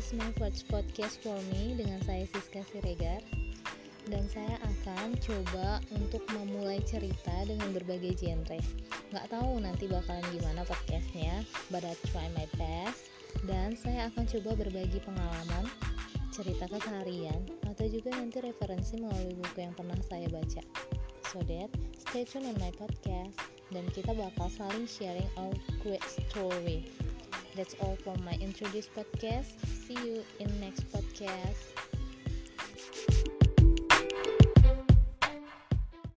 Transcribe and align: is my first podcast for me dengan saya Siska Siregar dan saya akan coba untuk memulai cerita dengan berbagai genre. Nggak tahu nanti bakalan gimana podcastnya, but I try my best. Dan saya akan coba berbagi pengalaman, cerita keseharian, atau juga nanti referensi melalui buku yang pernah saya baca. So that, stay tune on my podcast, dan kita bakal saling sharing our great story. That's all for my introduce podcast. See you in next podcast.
is 0.00 0.16
my 0.16 0.32
first 0.40 0.64
podcast 0.72 1.20
for 1.20 1.36
me 1.52 1.76
dengan 1.76 2.00
saya 2.08 2.24
Siska 2.24 2.64
Siregar 2.72 3.20
dan 4.08 4.24
saya 4.32 4.56
akan 4.64 5.12
coba 5.20 5.84
untuk 5.92 6.24
memulai 6.32 6.80
cerita 6.88 7.44
dengan 7.44 7.76
berbagai 7.76 8.16
genre. 8.16 8.56
Nggak 9.12 9.26
tahu 9.28 9.60
nanti 9.60 9.84
bakalan 9.84 10.24
gimana 10.32 10.64
podcastnya, 10.64 11.44
but 11.68 11.84
I 11.84 11.92
try 12.08 12.32
my 12.32 12.48
best. 12.56 13.12
Dan 13.44 13.76
saya 13.76 14.08
akan 14.08 14.24
coba 14.24 14.64
berbagi 14.64 15.04
pengalaman, 15.04 15.68
cerita 16.32 16.64
keseharian, 16.66 17.44
atau 17.68 17.84
juga 17.86 18.16
nanti 18.16 18.40
referensi 18.40 18.96
melalui 18.96 19.36
buku 19.36 19.60
yang 19.60 19.76
pernah 19.76 20.00
saya 20.08 20.26
baca. 20.32 20.64
So 21.28 21.44
that, 21.44 21.68
stay 22.00 22.24
tune 22.24 22.48
on 22.48 22.56
my 22.56 22.72
podcast, 22.74 23.36
dan 23.70 23.84
kita 23.92 24.16
bakal 24.16 24.48
saling 24.48 24.88
sharing 24.88 25.28
our 25.36 25.52
great 25.84 26.02
story. 26.08 26.88
That's 27.60 27.76
all 27.78 27.98
for 28.02 28.16
my 28.24 28.32
introduce 28.40 28.88
podcast. 28.88 29.52
See 29.84 29.92
you 29.92 30.24
in 30.38 30.48
next 30.60 30.88
podcast. 30.88 31.89